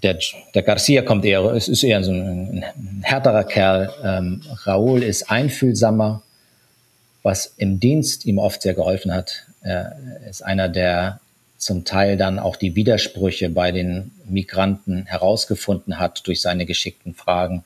[0.05, 0.19] der,
[0.55, 3.91] der Garcia kommt eher, es ist eher so ein, ein härterer Kerl.
[4.05, 6.23] Ähm, Raúl ist einfühlsamer,
[7.23, 9.47] was im Dienst ihm oft sehr geholfen hat.
[9.63, 9.97] Er
[10.29, 11.21] ist einer, der
[11.57, 17.65] zum Teil dann auch die Widersprüche bei den Migranten herausgefunden hat durch seine geschickten Fragen.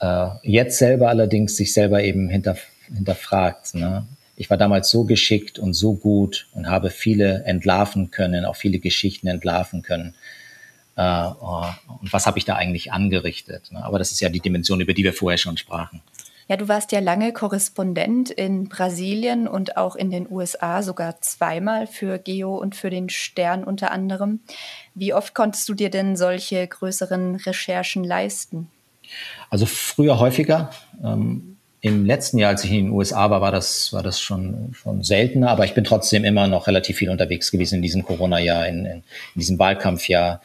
[0.00, 3.74] Äh, jetzt selber allerdings sich selber eben hinter, hinterfragt.
[3.74, 4.06] Ne?
[4.36, 8.78] Ich war damals so geschickt und so gut und habe viele entlarven können, auch viele
[8.78, 10.14] Geschichten entlarven können
[10.96, 13.72] äh, und was habe ich da eigentlich angerichtet.
[13.72, 13.84] Ne?
[13.84, 16.02] Aber das ist ja die Dimension, über die wir vorher schon sprachen.
[16.46, 21.86] Ja, du warst ja lange Korrespondent in Brasilien und auch in den USA, sogar zweimal
[21.86, 24.40] für Geo und für den Stern unter anderem.
[24.94, 28.68] Wie oft konntest du dir denn solche größeren Recherchen leisten?
[29.48, 30.70] Also früher häufiger.
[31.02, 34.74] Ähm, Im letzten Jahr, als ich in den USA war, war das, war das schon,
[34.74, 38.68] schon seltener, aber ich bin trotzdem immer noch relativ viel unterwegs gewesen in diesem Corona-Jahr,
[38.68, 39.02] in, in, in
[39.34, 40.42] diesem Wahlkampfjahr.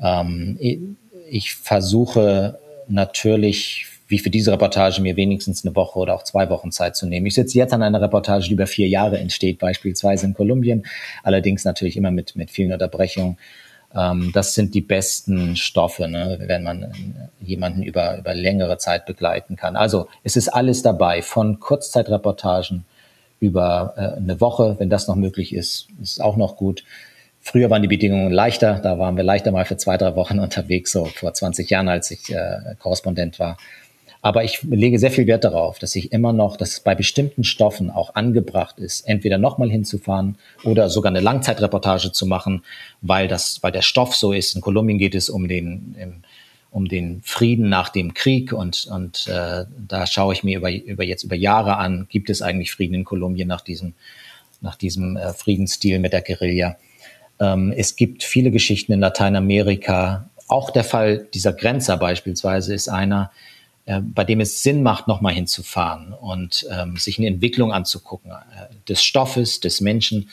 [0.00, 0.96] Ähm,
[1.28, 6.70] ich versuche natürlich, wie für diese Reportage, mir wenigstens eine Woche oder auch zwei Wochen
[6.70, 7.26] Zeit zu nehmen.
[7.26, 10.86] Ich sitze jetzt an einer Reportage, die über vier Jahre entsteht, beispielsweise in Kolumbien,
[11.22, 13.38] allerdings natürlich immer mit, mit vielen Unterbrechungen.
[13.94, 19.56] Ähm, das sind die besten Stoffe, ne, wenn man jemanden über, über längere Zeit begleiten
[19.56, 19.76] kann.
[19.76, 22.84] Also es ist alles dabei, von Kurzzeitreportagen
[23.40, 26.84] über äh, eine Woche, wenn das noch möglich ist, ist auch noch gut.
[27.46, 30.90] Früher waren die Bedingungen leichter, da waren wir leichter mal für zwei, drei Wochen unterwegs,
[30.90, 33.56] so vor 20 Jahren, als ich äh, Korrespondent war.
[34.20, 37.44] Aber ich lege sehr viel Wert darauf, dass ich immer noch, dass es bei bestimmten
[37.44, 42.64] Stoffen auch angebracht ist, entweder nochmal hinzufahren oder sogar eine Langzeitreportage zu machen,
[43.00, 44.56] weil das, weil der Stoff so ist.
[44.56, 46.24] In Kolumbien geht es um den,
[46.72, 51.04] um den Frieden nach dem Krieg und, und äh, da schaue ich mir über, über
[51.04, 53.94] jetzt über Jahre an, gibt es eigentlich Frieden in Kolumbien nach diesem,
[54.60, 56.76] nach diesem äh, Friedensstil mit der Guerilla.
[57.40, 60.28] Ähm, es gibt viele Geschichten in Lateinamerika.
[60.48, 63.30] Auch der Fall dieser Grenzer beispielsweise ist einer,
[63.86, 68.74] äh, bei dem es Sinn macht, nochmal hinzufahren und ähm, sich eine Entwicklung anzugucken, äh,
[68.88, 70.28] des Stoffes, des Menschen.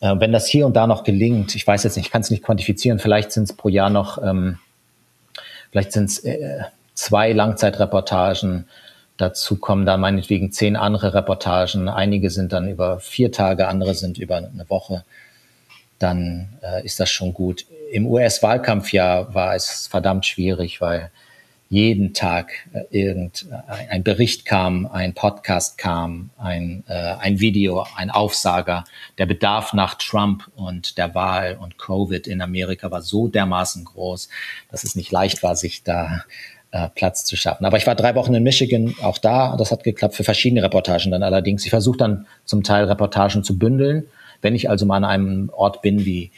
[0.00, 2.30] Äh, wenn das hier und da noch gelingt, ich weiß jetzt nicht, ich kann es
[2.30, 4.58] nicht quantifizieren, vielleicht sind es pro Jahr noch, ähm,
[5.70, 8.68] vielleicht sind es äh, zwei Langzeitreportagen,
[9.16, 14.18] dazu kommen da meinetwegen zehn andere Reportagen, einige sind dann über vier Tage, andere sind
[14.18, 15.04] über eine Woche,
[15.98, 17.66] dann äh, ist das schon gut.
[17.92, 21.10] Im US-Wahlkampfjahr war es verdammt schwierig, weil
[21.68, 28.84] jeden Tag äh, irgendein Bericht kam, ein Podcast kam, ein, äh, ein Video, ein Aufsager.
[29.18, 34.28] Der Bedarf nach Trump und der Wahl und Covid in Amerika war so dermaßen groß,
[34.70, 36.24] dass es nicht leicht war, sich da
[36.70, 37.64] äh, Platz zu schaffen.
[37.64, 41.10] Aber ich war drei Wochen in Michigan, auch da, das hat geklappt für verschiedene Reportagen
[41.10, 41.64] dann allerdings.
[41.64, 44.06] Ich versuche dann zum Teil Reportagen zu bündeln.
[44.42, 46.30] Wenn ich also mal an einem Ort bin wie,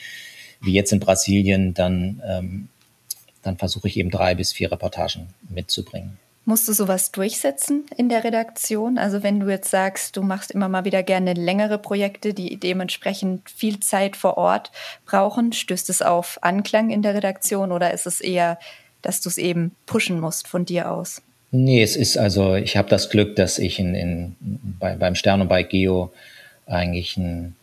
[0.60, 2.68] wie jetzt in Brasilien, dann ähm,
[3.46, 6.18] dann versuche ich eben drei bis vier Reportagen mitzubringen.
[6.44, 8.98] Musst du sowas durchsetzen in der Redaktion?
[8.98, 13.50] Also wenn du jetzt sagst, du machst immer mal wieder gerne längere Projekte, die dementsprechend
[13.50, 14.70] viel Zeit vor Ort
[15.06, 18.58] brauchen, stößt es auf Anklang in der Redaktion oder ist es eher,
[19.02, 21.20] dass du es eben pushen musst von dir aus?
[21.50, 24.36] Nee, es ist also, ich habe das Glück, dass ich in, in,
[24.78, 26.12] bei, beim Stern und bei Geo
[26.66, 27.56] eigentlich ein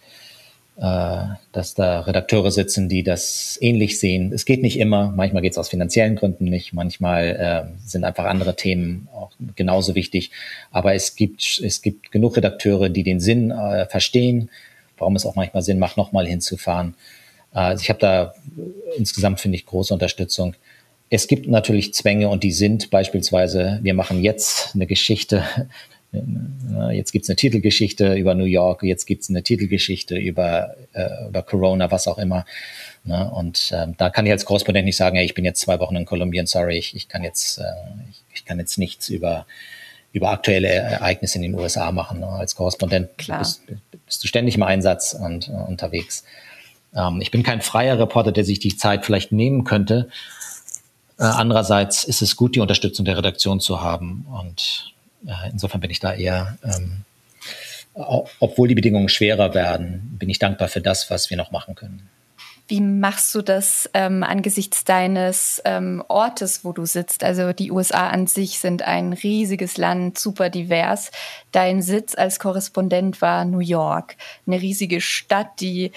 [0.75, 4.33] dass da Redakteure sitzen, die das ähnlich sehen.
[4.33, 8.25] Es geht nicht immer, manchmal geht es aus finanziellen Gründen nicht, manchmal äh, sind einfach
[8.25, 10.31] andere Themen auch genauso wichtig.
[10.71, 14.49] Aber es gibt, es gibt genug Redakteure, die den Sinn äh, verstehen,
[14.97, 16.95] warum es auch manchmal Sinn macht, nochmal hinzufahren.
[17.55, 18.33] Äh, ich habe da
[18.97, 20.55] insgesamt, finde ich, große Unterstützung.
[21.09, 25.43] Es gibt natürlich Zwänge und die sind beispielsweise, wir machen jetzt eine Geschichte
[26.91, 31.91] Jetzt gibt's eine Titelgeschichte über New York, jetzt gibt's eine Titelgeschichte über, äh, über Corona,
[31.91, 32.45] was auch immer.
[33.03, 33.29] Ne?
[33.31, 35.95] Und ähm, da kann ich als Korrespondent nicht sagen, hey, ich bin jetzt zwei Wochen
[35.95, 37.63] in Kolumbien, sorry, ich, ich kann jetzt, äh,
[38.09, 39.45] ich, ich kann jetzt nichts über
[40.13, 42.19] über aktuelle Ereignisse in den USA machen.
[42.19, 42.27] Ne?
[42.27, 43.63] Als Korrespondent bist,
[44.05, 46.23] bist, du ständig im Einsatz und äh, unterwegs.
[46.95, 50.09] Ähm, ich bin kein freier Reporter, der sich die Zeit vielleicht nehmen könnte.
[51.17, 54.92] Äh, andererseits ist es gut, die Unterstützung der Redaktion zu haben und
[55.27, 57.01] äh, insofern bin ich da eher, ähm,
[57.93, 62.09] obwohl die Bedingungen schwerer werden, bin ich dankbar für das, was wir noch machen können.
[62.67, 67.23] Wie machst du das ähm, angesichts deines ähm, Ortes, wo du sitzt?
[67.23, 71.11] Also die USA an sich sind ein riesiges Land, super divers.
[71.51, 74.15] Dein Sitz als Korrespondent war New York,
[74.47, 75.91] eine riesige Stadt, die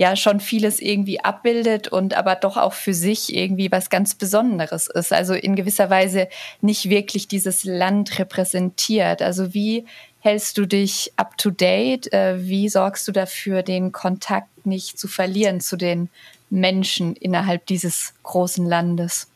[0.00, 4.88] ja schon vieles irgendwie abbildet und aber doch auch für sich irgendwie was ganz Besonderes
[4.88, 5.12] ist.
[5.12, 6.28] Also in gewisser Weise
[6.62, 9.20] nicht wirklich dieses Land repräsentiert.
[9.20, 9.84] Also wie
[10.20, 12.10] hältst du dich up to date?
[12.14, 16.08] Äh, wie sorgst du dafür, den Kontakt nicht zu verlieren zu den
[16.48, 19.28] Menschen innerhalb dieses großen Landes?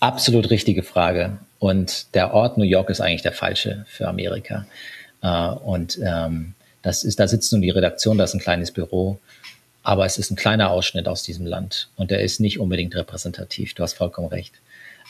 [0.00, 1.38] Absolut richtige Frage.
[1.60, 4.66] Und der Ort New York ist eigentlich der falsche für Amerika.
[5.22, 9.20] Äh, und ähm, das ist, da sitzt nun die Redaktion, da ist ein kleines Büro
[9.84, 13.74] aber es ist ein kleiner Ausschnitt aus diesem Land und er ist nicht unbedingt repräsentativ.
[13.74, 14.54] Du hast vollkommen recht.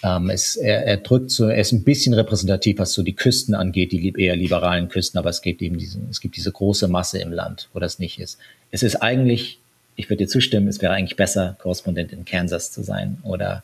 [0.03, 3.55] Ähm, es, er, er drückt so, er ist ein bisschen repräsentativ, was so die Küsten
[3.55, 7.21] angeht, die eher liberalen Küsten, aber es gibt eben diesen, es gibt diese große Masse
[7.21, 8.39] im Land, wo das nicht ist.
[8.73, 9.61] Es ist eigentlich,
[9.95, 13.63] ich würde dir zustimmen, es wäre eigentlich besser, Korrespondent in Kansas zu sein oder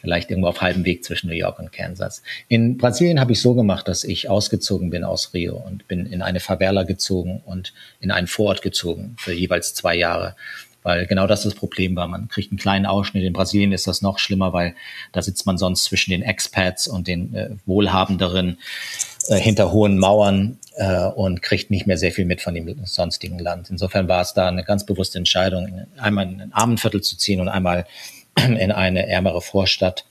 [0.00, 2.22] vielleicht irgendwo auf halbem Weg zwischen New York und Kansas.
[2.48, 6.22] In Brasilien habe ich so gemacht, dass ich ausgezogen bin aus Rio und bin in
[6.22, 10.36] eine Favela gezogen und in einen Vorort gezogen für jeweils zwei Jahre.
[10.82, 12.06] Weil genau das das Problem war.
[12.06, 13.24] Man kriegt einen kleinen Ausschnitt.
[13.24, 14.76] In Brasilien ist das noch schlimmer, weil
[15.10, 18.58] da sitzt man sonst zwischen den Expats und den äh, Wohlhabenderen
[19.26, 23.40] äh, hinter hohen Mauern äh, und kriegt nicht mehr sehr viel mit von dem sonstigen
[23.40, 23.68] Land.
[23.68, 27.48] Insofern war es da eine ganz bewusste Entscheidung, einmal in ein Armenviertel zu ziehen und
[27.48, 27.86] einmal
[28.36, 30.04] in eine ärmere Vorstadt.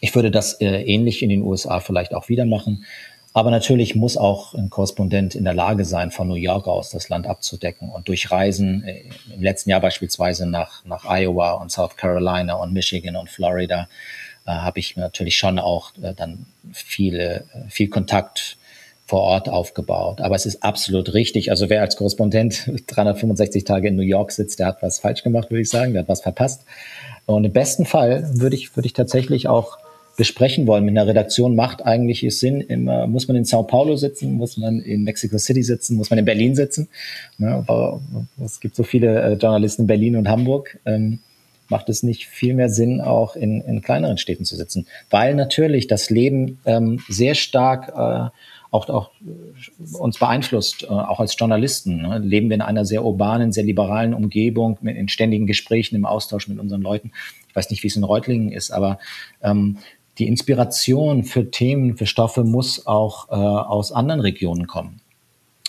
[0.00, 2.84] Ich würde das äh, ähnlich in den USA vielleicht auch wieder machen.
[3.36, 7.08] Aber natürlich muss auch ein Korrespondent in der Lage sein, von New York aus das
[7.08, 9.02] Land abzudecken und durch Reisen, äh,
[9.34, 13.88] im letzten Jahr beispielsweise nach, nach Iowa und South Carolina und Michigan und Florida,
[14.46, 18.56] äh, habe ich natürlich schon auch äh, dann viele, äh, viel Kontakt
[19.06, 20.20] vor Ort aufgebaut.
[20.20, 21.50] Aber es ist absolut richtig.
[21.50, 25.50] Also wer als Korrespondent 365 Tage in New York sitzt, der hat was falsch gemacht,
[25.50, 25.92] würde ich sagen.
[25.92, 26.64] Der hat was verpasst.
[27.26, 29.78] Und im besten Fall würde ich, würde ich tatsächlich auch
[30.16, 34.34] besprechen wollen mit einer Redaktion, macht eigentlich Sinn, immer, muss man in Sao Paulo sitzen,
[34.34, 36.88] muss man in Mexico City sitzen, muss man in Berlin sitzen.
[37.38, 37.64] Ne?
[38.44, 40.78] Es gibt so viele äh, Journalisten in Berlin und Hamburg.
[40.84, 41.18] Ähm,
[41.68, 45.86] macht es nicht viel mehr Sinn, auch in, in kleineren Städten zu sitzen, weil natürlich
[45.86, 48.30] das Leben ähm, sehr stark äh,
[48.74, 52.02] auch, auch äh, uns beeinflusst, äh, auch als Journalisten.
[52.02, 52.18] Ne?
[52.18, 56.58] Leben wir in einer sehr urbanen, sehr liberalen Umgebung, in ständigen Gesprächen, im Austausch mit
[56.58, 57.12] unseren Leuten.
[57.48, 58.98] Ich weiß nicht, wie es in Reutlingen ist, aber
[59.42, 59.78] ähm,
[60.18, 65.00] die Inspiration für Themen, für Stoffe muss auch äh, aus anderen Regionen kommen.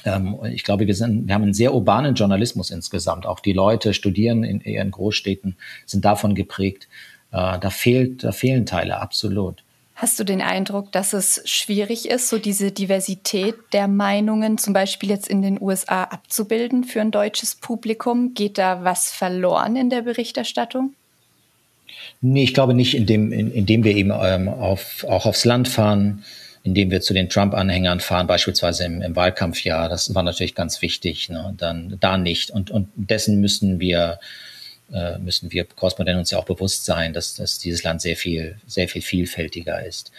[0.03, 3.25] Ähm, ich glaube, wir, sind, wir haben einen sehr urbanen Journalismus insgesamt.
[3.25, 6.87] Auch die Leute studieren in, eher in Großstädten, sind davon geprägt.
[7.31, 9.64] Äh, da, fehlt, da fehlen Teile, absolut.
[9.95, 15.09] Hast du den Eindruck, dass es schwierig ist, so diese Diversität der Meinungen zum Beispiel
[15.09, 18.33] jetzt in den USA abzubilden für ein deutsches Publikum?
[18.33, 20.93] Geht da was verloren in der Berichterstattung?
[22.19, 26.25] Nee, ich glaube nicht, indem, indem wir eben ähm, auf, auch aufs Land fahren,
[26.63, 29.87] indem wir zu den Trump-Anhängern fahren, beispielsweise im, im, Wahlkampfjahr.
[29.87, 31.29] Das war natürlich ganz wichtig.
[31.29, 31.53] Ne?
[31.57, 32.49] Dann da nicht.
[32.51, 34.19] Und, und dessen müssen wir
[34.93, 38.57] äh, müssen wir Korrespondenten uns ja auch bewusst sein, dass, dass dieses Land sehr viel,
[38.67, 40.11] sehr viel vielfältiger ist.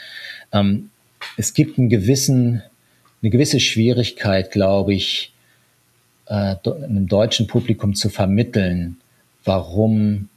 [0.52, 0.90] Ähm,
[1.36, 2.62] es gibt einen gewissen,
[3.22, 5.32] eine gewisse Schwierigkeit, glaube ich,
[6.26, 8.96] äh, einem deutschen Publikum zu vermitteln,
[9.44, 10.28] warum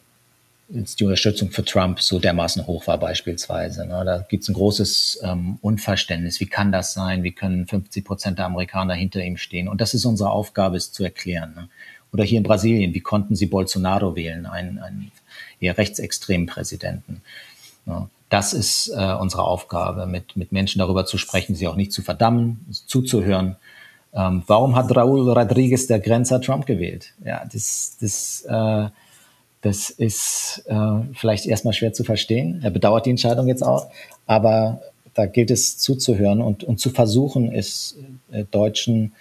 [0.70, 3.88] die Unterstützung für Trump so dermaßen hoch war beispielsweise.
[3.88, 4.04] Ne?
[4.06, 6.40] Da gibt es ein großes ähm, Unverständnis.
[6.40, 7.24] Wie kann das sein?
[7.24, 9.68] Wie können 50 Prozent der Amerikaner hinter ihm stehen?
[9.68, 11.54] Und das ist unsere Aufgabe, es zu erklären.
[11.56, 11.70] Ne?
[12.12, 15.12] Oder hier in Brasilien, wie konnten sie Bolsonaro wählen, einen, einen
[15.60, 17.22] eher rechtsextremen Präsidenten?
[17.86, 21.92] Ja, das ist äh, unsere Aufgabe, mit, mit Menschen darüber zu sprechen, sie auch nicht
[21.92, 23.56] zu verdammen, zuzuhören.
[24.14, 27.14] Ähm, warum hat Raúl Rodriguez der Grenzer Trump gewählt?
[27.24, 28.90] Ja, das, das, äh,
[29.62, 32.60] das ist äh, vielleicht erstmal schwer zu verstehen.
[32.64, 33.88] Er bedauert die Entscheidung jetzt auch,
[34.26, 34.82] aber
[35.14, 37.98] da gilt es zuzuhören und, und zu versuchen, es
[38.32, 39.14] äh, deutschen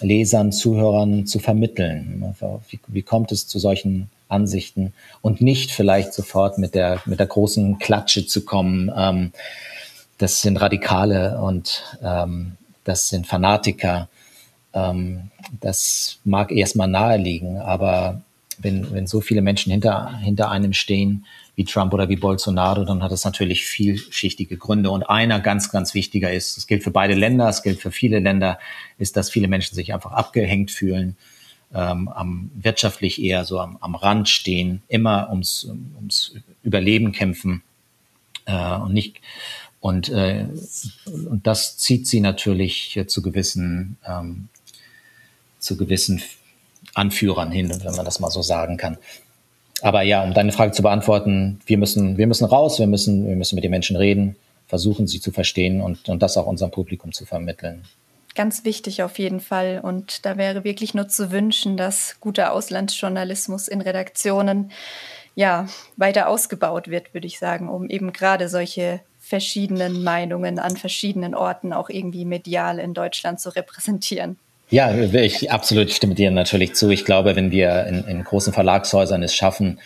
[0.00, 2.34] Lesern, Zuhörern zu vermitteln.
[2.68, 7.26] Wie, wie kommt es zu solchen Ansichten und nicht vielleicht sofort mit der, mit der
[7.26, 8.90] großen Klatsche zu kommen.
[8.96, 9.32] Ähm,
[10.18, 12.52] das sind Radikale und ähm,
[12.84, 14.08] das sind Fanatiker.
[14.72, 18.22] Ähm, das mag erstmal naheliegen, aber
[18.58, 21.24] wenn, wenn so viele Menschen hinter, hinter einem stehen,
[21.56, 24.90] wie Trump oder wie Bolsonaro, dann hat es natürlich vielschichtige Gründe.
[24.90, 28.18] Und einer ganz, ganz wichtiger ist, es gilt für beide Länder, es gilt für viele
[28.18, 28.58] Länder,
[28.98, 31.16] ist, dass viele Menschen sich einfach abgehängt fühlen,
[31.74, 35.64] ähm, am, wirtschaftlich eher so am, am Rand stehen, immer ums,
[35.96, 37.62] ums Überleben kämpfen
[38.46, 39.20] äh, und nicht
[39.80, 40.46] und, äh,
[41.06, 44.48] und das zieht sie natürlich zu gewissen ähm,
[45.60, 46.22] zu gewissen
[46.94, 48.98] Anführern hin, wenn man das mal so sagen kann.
[49.82, 53.36] Aber ja, um deine Frage zu beantworten, wir müssen, wir müssen raus, wir müssen, wir
[53.36, 57.12] müssen mit den Menschen reden, versuchen sie zu verstehen und, und das auch unserem Publikum
[57.12, 57.82] zu vermitteln.
[58.34, 59.80] Ganz wichtig auf jeden Fall.
[59.82, 64.70] Und da wäre wirklich nur zu wünschen, dass guter Auslandsjournalismus in Redaktionen
[65.34, 65.66] ja
[65.96, 71.72] weiter ausgebaut wird, würde ich sagen, um eben gerade solche verschiedenen Meinungen an verschiedenen Orten
[71.72, 74.38] auch irgendwie medial in Deutschland zu repräsentieren.
[74.70, 76.90] Ja, ich absolut stimme dir natürlich zu.
[76.90, 79.80] Ich glaube, wenn wir in, in großen Verlagshäusern es schaffen,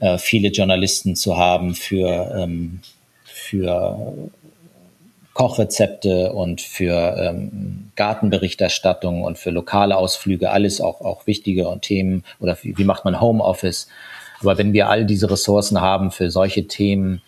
[0.00, 2.80] äh, viele Journalisten zu haben für, ähm,
[3.24, 4.30] für
[5.32, 12.24] Kochrezepte und für ähm, Gartenberichterstattung und für lokale Ausflüge, alles auch, auch wichtige und Themen
[12.40, 13.88] oder wie, wie macht man Homeoffice.
[14.40, 17.22] Aber wenn wir all diese Ressourcen haben für solche Themen,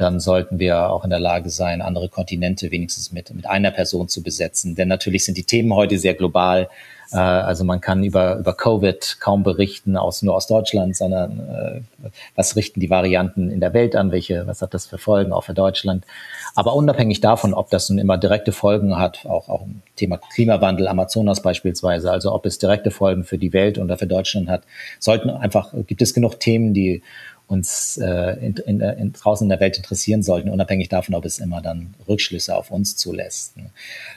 [0.00, 4.08] dann sollten wir auch in der Lage sein, andere Kontinente wenigstens mit, mit einer Person
[4.08, 4.74] zu besetzen.
[4.74, 6.68] Denn natürlich sind die Themen heute sehr global.
[7.12, 12.08] Äh, also man kann über, über Covid kaum berichten, aus, nur aus Deutschland, sondern äh,
[12.34, 15.44] was richten die Varianten in der Welt an, welche, was hat das für Folgen auch
[15.44, 16.06] für Deutschland.
[16.54, 20.88] Aber unabhängig davon, ob das nun immer direkte Folgen hat, auch, auch im Thema Klimawandel,
[20.88, 24.62] Amazonas beispielsweise, also ob es direkte Folgen für die Welt oder für Deutschland hat,
[24.98, 27.02] sollten einfach, gibt es genug Themen, die
[27.50, 31.40] uns äh, in, in, in, draußen in der Welt interessieren sollten, unabhängig davon, ob es
[31.40, 33.54] immer dann Rückschlüsse auf uns zulässt.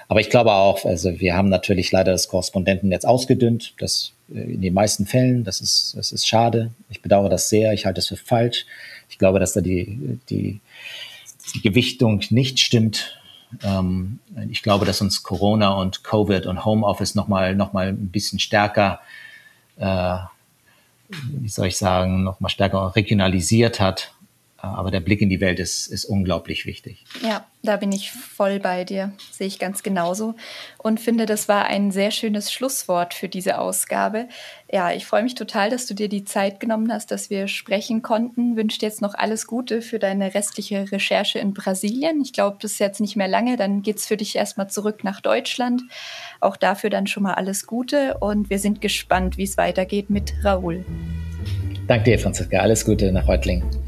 [0.08, 4.62] Aber ich glaube auch, also wir haben natürlich leider das Korrespondentennetz ausgedünnt, das äh, in
[4.62, 6.72] den meisten Fällen, das ist, das ist schade.
[6.92, 8.68] Ich bedauere das sehr, ich halte es für falsch.
[9.10, 10.60] Ich glaube, dass da die, die,
[11.56, 13.20] die Gewichtung nicht stimmt.
[13.64, 14.20] Ähm,
[14.52, 19.00] ich glaube, dass uns Corona und Covid und Homeoffice nochmal noch mal ein bisschen stärker,
[19.78, 20.18] äh,
[21.10, 24.13] wie soll ich sagen, nochmal stärker regionalisiert hat
[24.70, 27.04] aber der Blick in die Welt ist, ist unglaublich wichtig.
[27.22, 30.36] Ja, da bin ich voll bei dir, sehe ich ganz genauso
[30.78, 34.30] und finde, das war ein sehr schönes Schlusswort für diese Ausgabe.
[34.72, 38.02] Ja, ich freue mich total, dass du dir die Zeit genommen hast, dass wir sprechen
[38.02, 38.56] konnten.
[38.56, 42.22] Wünsche dir jetzt noch alles Gute für deine restliche Recherche in Brasilien.
[42.22, 45.04] Ich glaube, das ist jetzt nicht mehr lange, dann geht es für dich erstmal zurück
[45.04, 45.82] nach Deutschland.
[46.40, 50.34] Auch dafür dann schon mal alles Gute und wir sind gespannt, wie es weitergeht mit
[50.42, 50.86] Raoul.
[51.88, 52.60] Danke dir, Franziska.
[52.60, 53.83] Alles Gute nach Reutlingen.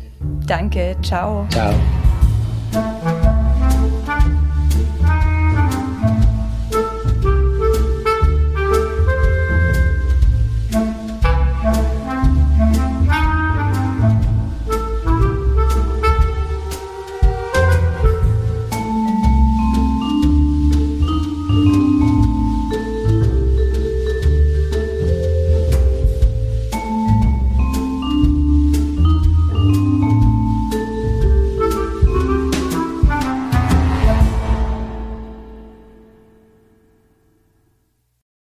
[0.46, 1.48] Danke, ciao.
[1.50, 1.74] Ciao.